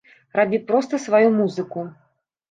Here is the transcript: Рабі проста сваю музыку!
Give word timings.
Рабі 0.37 0.59
проста 0.69 0.99
сваю 1.03 1.27
музыку! 1.35 1.83